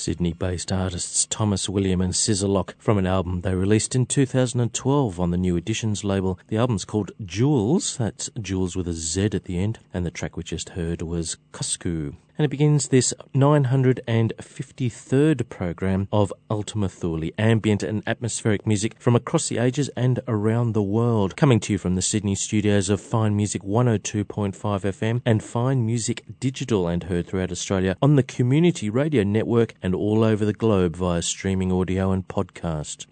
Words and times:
Sydney 0.00 0.32
based 0.32 0.72
artists 0.72 1.26
Thomas 1.26 1.68
William 1.68 2.00
and 2.00 2.14
Scissorlock 2.14 2.72
from 2.78 2.96
an 2.96 3.06
album 3.06 3.42
they 3.42 3.54
released 3.54 3.94
in 3.94 4.06
2012 4.06 5.20
on 5.20 5.30
the 5.30 5.36
New 5.36 5.58
Editions 5.58 6.04
label. 6.04 6.38
The 6.48 6.56
album's 6.56 6.86
called 6.86 7.12
Jewels, 7.22 7.98
that's 7.98 8.30
Jewels 8.40 8.74
with 8.76 8.88
a 8.88 8.94
Z 8.94 9.28
at 9.34 9.44
the 9.44 9.58
end, 9.58 9.78
and 9.92 10.06
the 10.06 10.10
track 10.10 10.38
we 10.38 10.42
just 10.42 10.70
heard 10.70 11.02
was 11.02 11.36
Cuscu 11.52 12.14
and 12.38 12.44
it 12.44 12.48
begins 12.48 12.88
this 12.88 13.12
953rd 13.34 15.48
program 15.48 16.08
of 16.12 16.32
Ultima 16.50 16.88
Thule, 16.88 17.30
ambient 17.38 17.82
and 17.82 18.02
atmospheric 18.06 18.66
music 18.66 18.94
from 18.98 19.16
across 19.16 19.48
the 19.48 19.58
ages 19.58 19.88
and 19.96 20.20
around 20.28 20.72
the 20.72 20.82
world. 20.82 21.36
Coming 21.36 21.60
to 21.60 21.72
you 21.72 21.78
from 21.78 21.94
the 21.94 22.02
Sydney 22.02 22.34
studios 22.34 22.88
of 22.88 23.00
Fine 23.00 23.36
Music 23.36 23.62
102.5 23.62 24.54
FM 24.54 25.22
and 25.24 25.42
Fine 25.42 25.84
Music 25.84 26.24
Digital 26.40 26.88
and 26.88 27.04
heard 27.04 27.26
throughout 27.26 27.52
Australia 27.52 27.96
on 28.00 28.16
the 28.16 28.22
Community 28.22 28.88
Radio 28.88 29.22
Network 29.22 29.74
and 29.82 29.94
all 29.94 30.24
over 30.24 30.44
the 30.44 30.52
globe 30.52 30.96
via 30.96 31.22
streaming 31.22 31.72
audio 31.72 32.12
and 32.12 32.26
podcast. 32.28 33.06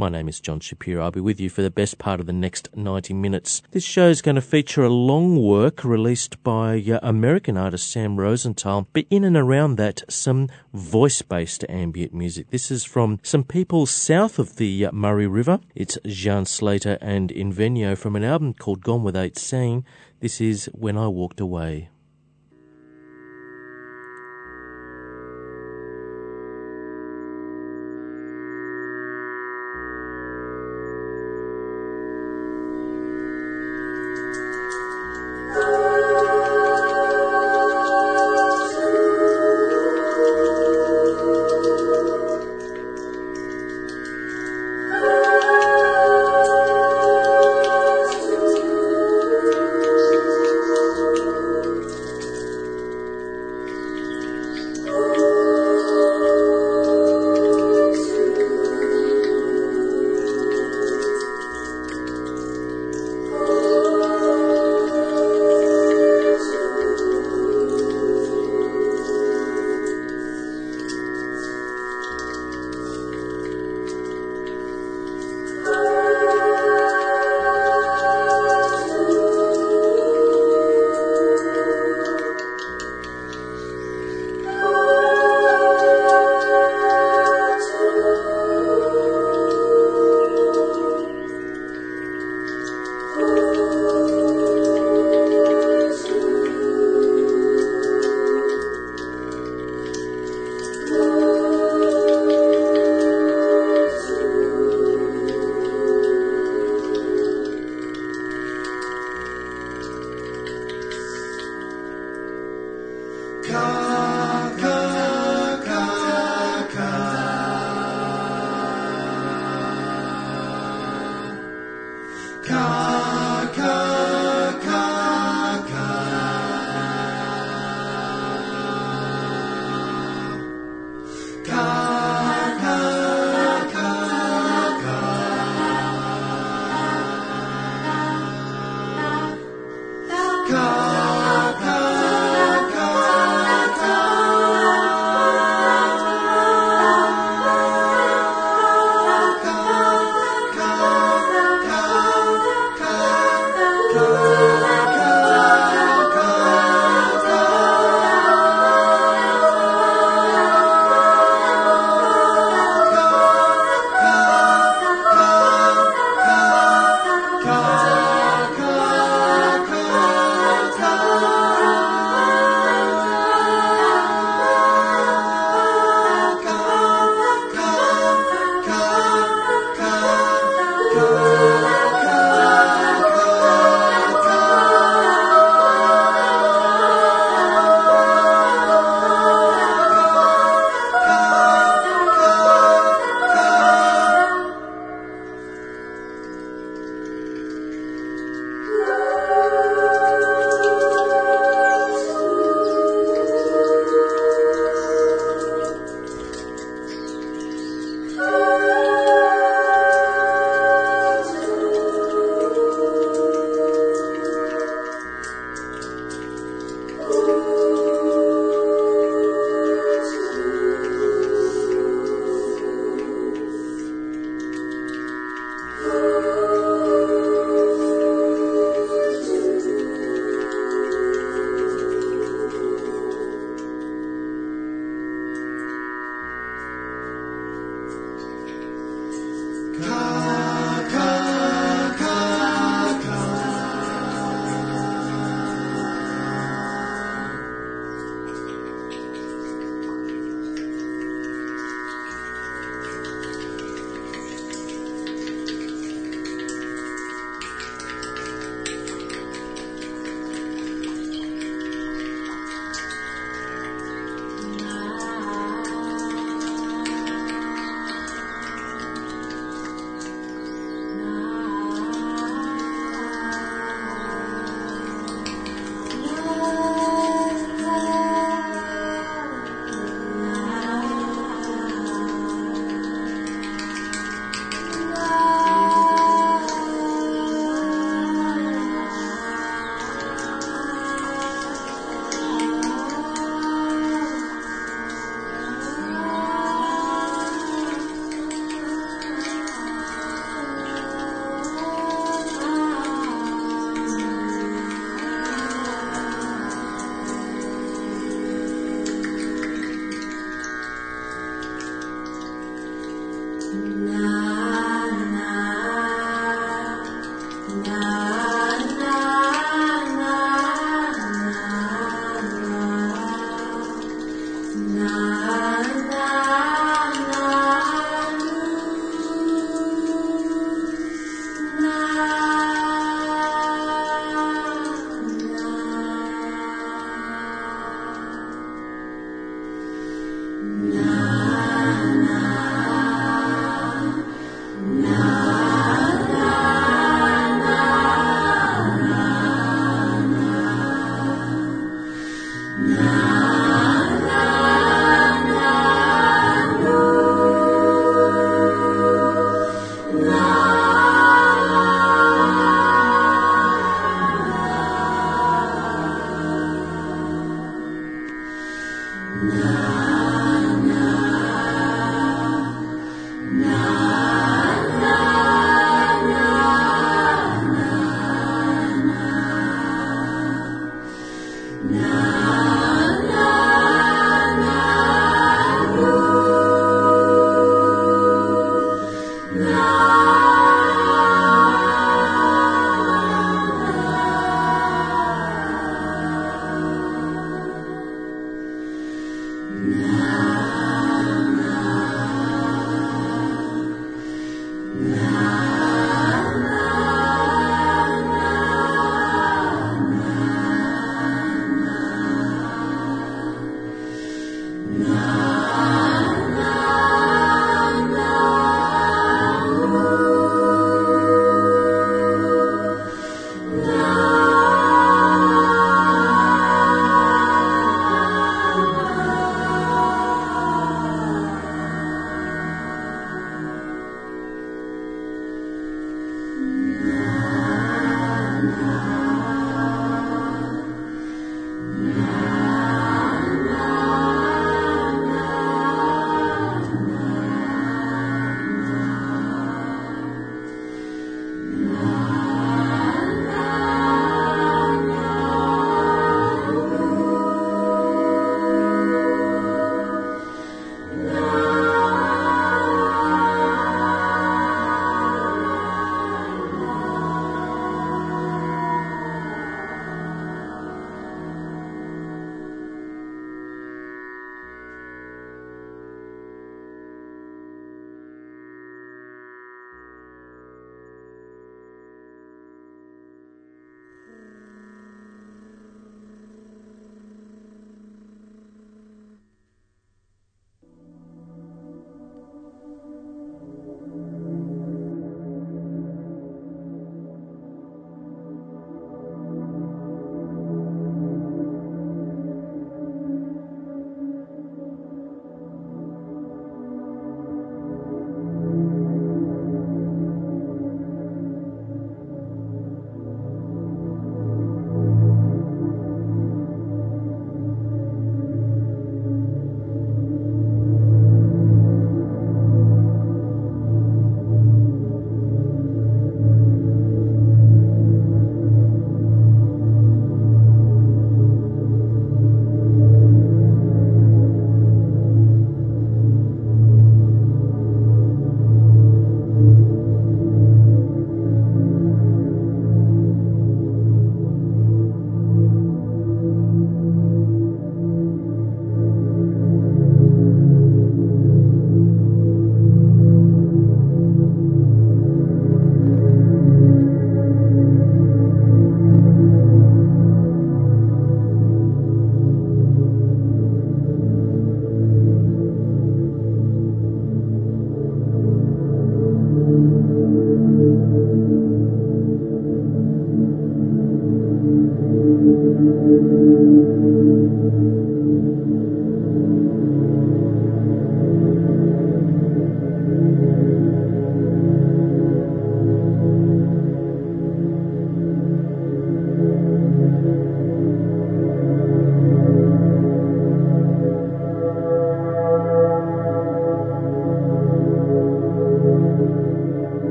My 0.00 0.08
name 0.08 0.30
is 0.30 0.40
John 0.40 0.60
Shapiro. 0.60 1.04
I'll 1.04 1.10
be 1.10 1.20
with 1.20 1.38
you 1.38 1.50
for 1.50 1.60
the 1.60 1.70
best 1.70 1.98
part 1.98 2.20
of 2.20 2.26
the 2.26 2.32
next 2.32 2.74
90 2.74 3.12
minutes. 3.12 3.60
This 3.72 3.84
show 3.84 4.08
is 4.08 4.22
going 4.22 4.36
to 4.36 4.40
feature 4.40 4.82
a 4.82 4.88
long 4.88 5.36
work 5.36 5.84
released 5.84 6.42
by 6.42 6.82
uh, 6.90 7.00
American 7.02 7.58
artist 7.58 7.90
Sam 7.90 8.18
Rosenthal, 8.18 8.88
but 8.94 9.04
in 9.10 9.24
and 9.24 9.36
around 9.36 9.76
that, 9.76 10.02
some 10.08 10.48
voice 10.72 11.20
based 11.20 11.66
ambient 11.68 12.14
music. 12.14 12.48
This 12.48 12.70
is 12.70 12.82
from 12.82 13.20
some 13.22 13.44
people 13.44 13.84
south 13.84 14.38
of 14.38 14.56
the 14.56 14.86
uh, 14.86 14.92
Murray 14.92 15.26
River. 15.26 15.60
It's 15.74 15.98
Jean 16.06 16.46
Slater 16.46 16.96
and 17.02 17.30
Invenio 17.30 17.94
from 17.94 18.16
an 18.16 18.24
album 18.24 18.54
called 18.54 18.82
Gone 18.82 19.02
Without 19.02 19.36
Saying. 19.36 19.84
This 20.20 20.40
is 20.40 20.70
When 20.72 20.96
I 20.96 21.08
Walked 21.08 21.40
Away. 21.40 21.90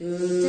I 0.00 0.43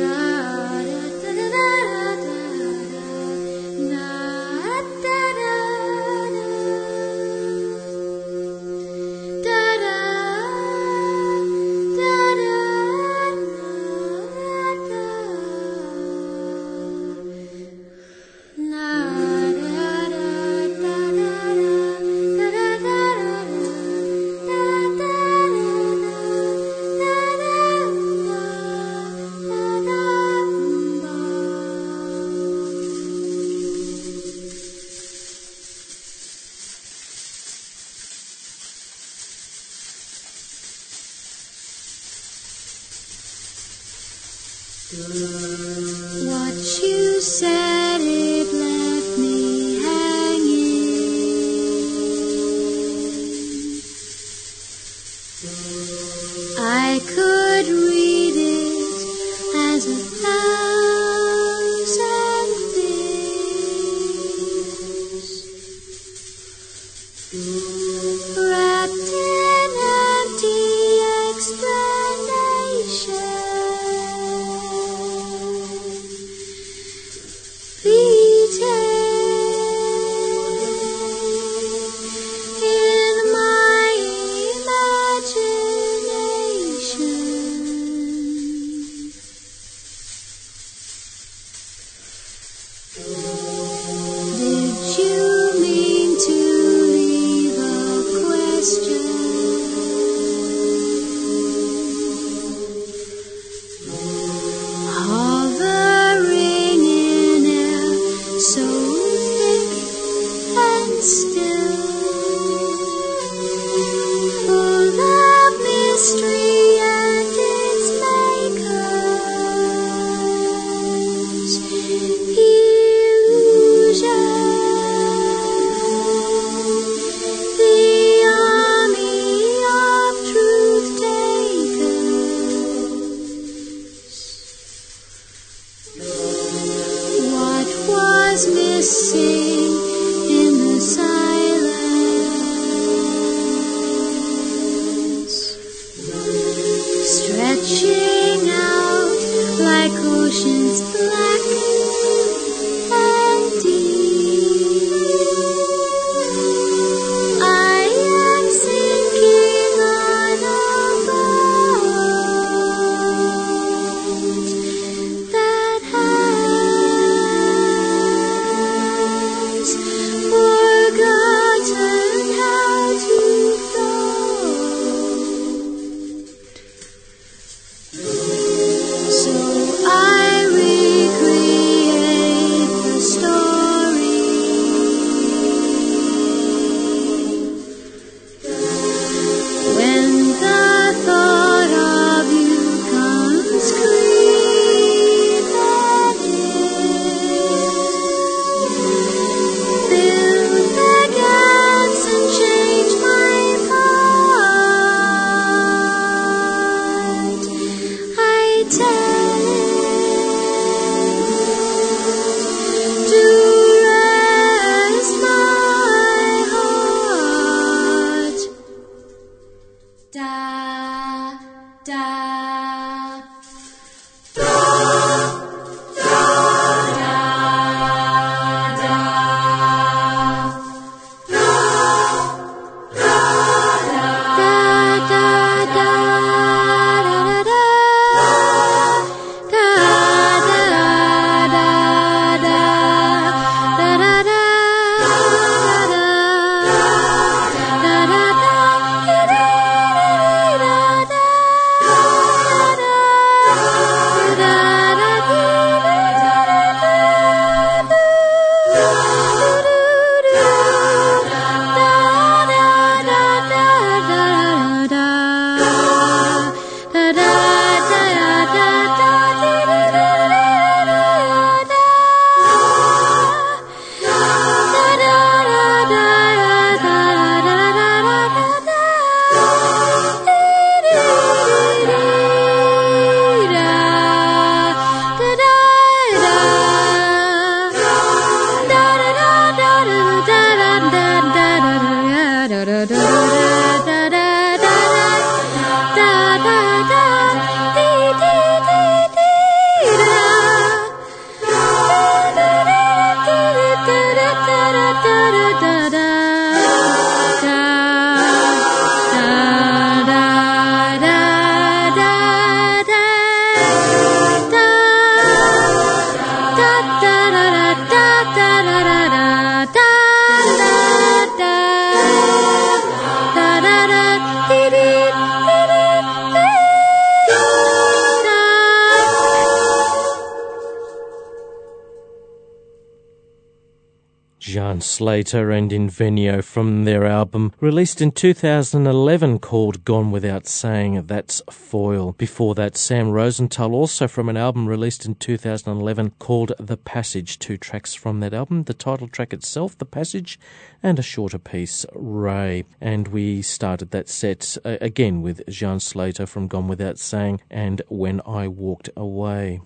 Jan 334.56 334.80
Slater 334.80 335.50
and 335.50 335.70
Invenio 335.70 336.42
from 336.42 336.86
their 336.86 337.04
album 337.04 337.52
released 337.60 338.00
in 338.00 338.10
2011 338.10 339.38
called 339.40 339.84
Gone 339.84 340.10
Without 340.10 340.46
Saying. 340.46 341.02
That's 341.08 341.42
Foil. 341.50 342.12
Before 342.12 342.54
that, 342.54 342.74
Sam 342.74 343.10
Rosenthal, 343.10 343.74
also 343.74 344.08
from 344.08 344.30
an 344.30 344.38
album 344.38 344.66
released 344.66 345.04
in 345.04 345.16
2011 345.16 346.12
called 346.18 346.52
The 346.58 346.78
Passage. 346.78 347.38
Two 347.38 347.58
tracks 347.58 347.92
from 347.92 348.20
that 348.20 348.32
album 348.32 348.64
the 348.64 348.72
title 348.72 349.08
track 349.08 349.34
itself, 349.34 349.76
The 349.76 349.84
Passage, 349.84 350.40
and 350.82 350.98
a 350.98 351.02
shorter 351.02 351.38
piece, 351.38 351.84
Ray. 351.92 352.64
And 352.80 353.08
we 353.08 353.42
started 353.42 353.90
that 353.90 354.08
set 354.08 354.56
uh, 354.64 354.78
again 354.80 355.20
with 355.20 355.46
Jan 355.50 355.80
Slater 355.80 356.24
from 356.24 356.48
Gone 356.48 356.66
Without 356.66 356.98
Saying 356.98 357.42
and 357.50 357.82
When 357.88 358.22
I 358.24 358.48
Walked 358.48 358.88
Away 358.96 359.60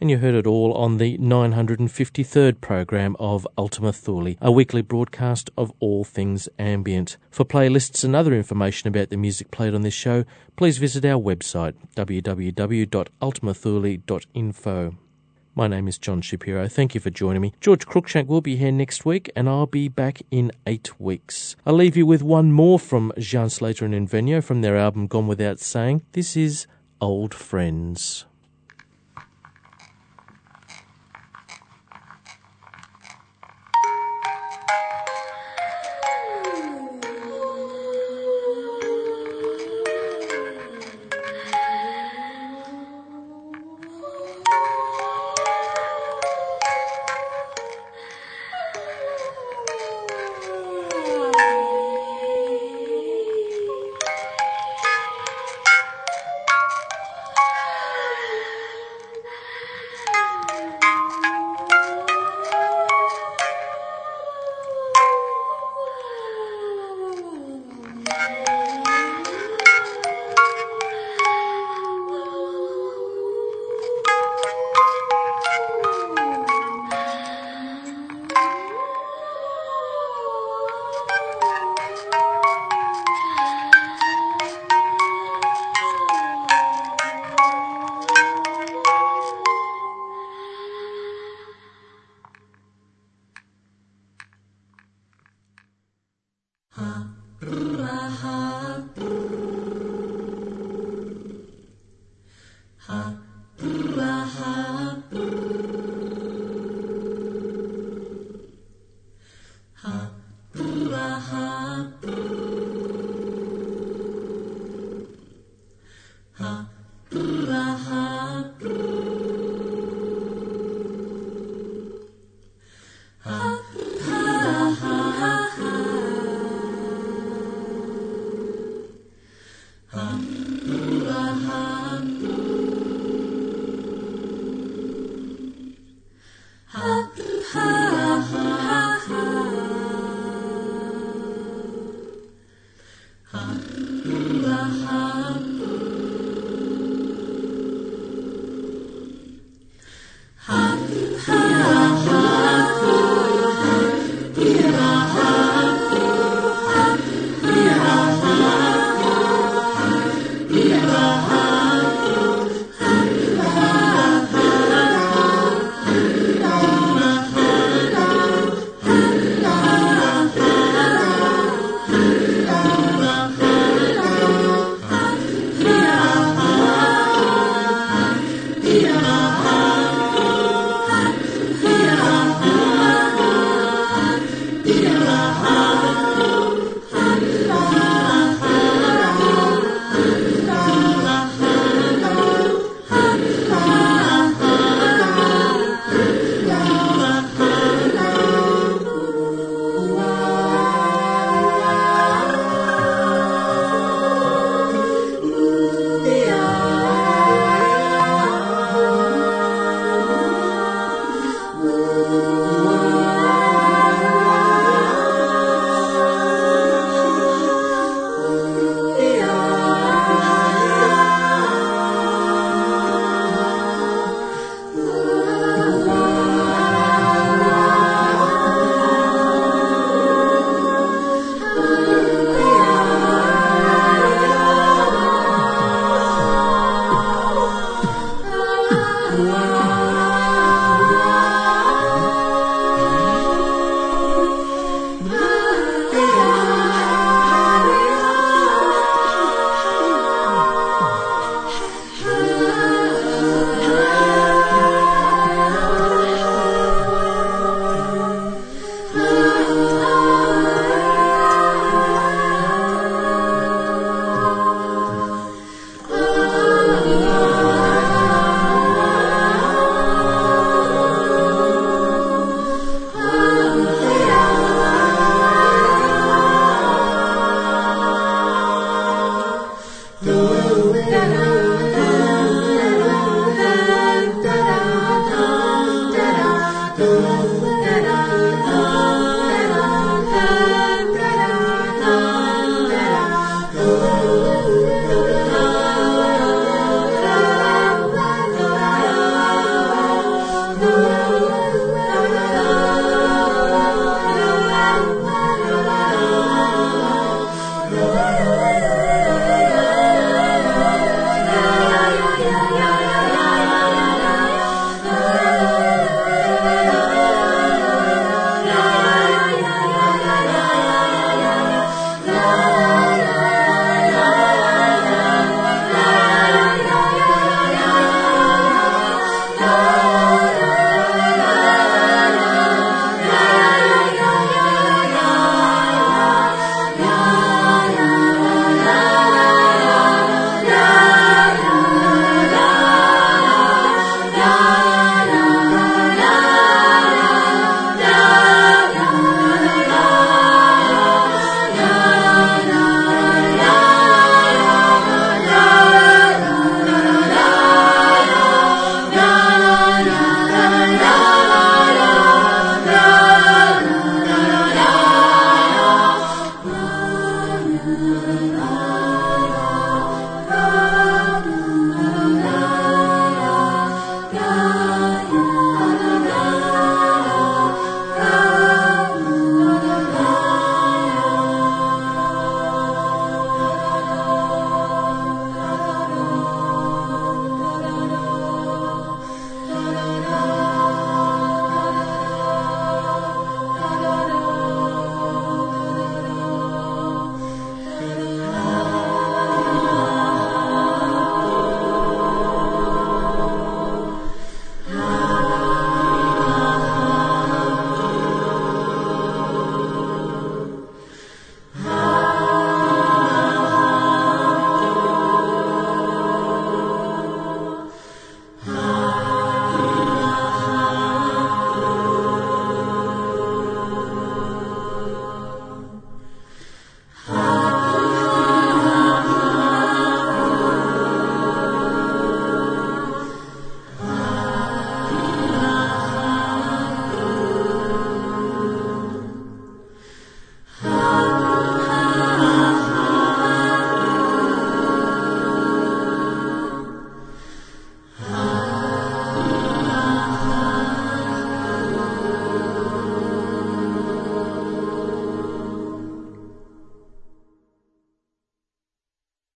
and 0.00 0.10
you 0.10 0.18
heard 0.18 0.34
it 0.34 0.46
all 0.46 0.72
on 0.74 0.96
the 0.96 1.18
953rd 1.18 2.60
program 2.60 3.16
of 3.18 3.46
Ultima 3.58 3.92
Thule, 3.92 4.34
a 4.40 4.50
weekly 4.50 4.82
broadcast 4.82 5.50
of 5.58 5.72
all 5.78 6.04
things 6.04 6.48
ambient. 6.58 7.18
For 7.30 7.44
playlists 7.44 8.02
and 8.02 8.16
other 8.16 8.34
information 8.34 8.88
about 8.88 9.10
the 9.10 9.16
music 9.16 9.50
played 9.50 9.74
on 9.74 9.82
this 9.82 9.94
show, 9.94 10.24
please 10.56 10.78
visit 10.78 11.04
our 11.04 11.20
website 11.20 11.74
www.ultimathule.info. 11.96 14.94
My 15.54 15.66
name 15.66 15.88
is 15.88 15.98
John 15.98 16.22
Shapiro. 16.22 16.68
Thank 16.68 16.94
you 16.94 17.00
for 17.00 17.10
joining 17.10 17.42
me. 17.42 17.52
George 17.60 17.84
Cruikshank 17.84 18.28
will 18.28 18.40
be 18.40 18.56
here 18.56 18.72
next 18.72 19.04
week, 19.04 19.30
and 19.34 19.48
I'll 19.48 19.66
be 19.66 19.88
back 19.88 20.22
in 20.30 20.52
eight 20.66 21.00
weeks. 21.00 21.56
I'll 21.66 21.74
leave 21.74 21.96
you 21.96 22.06
with 22.06 22.22
one 22.22 22.52
more 22.52 22.78
from 22.78 23.12
Jean 23.18 23.50
Slater 23.50 23.84
and 23.84 23.92
Invenio 23.92 24.42
from 24.42 24.62
their 24.62 24.76
album 24.76 25.08
Gone 25.08 25.26
Without 25.26 25.58
Saying. 25.58 26.02
This 26.12 26.36
is 26.36 26.68
Old 27.00 27.34
Friends. 27.34 28.26